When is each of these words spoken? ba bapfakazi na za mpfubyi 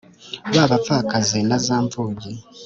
ba 0.55 0.63
bapfakazi 0.71 1.39
na 1.47 1.57
za 1.65 1.77
mpfubyi 1.85 2.33